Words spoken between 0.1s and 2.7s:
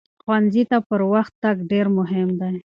ښوونځي ته پر وخت تګ ډېر مهم دی.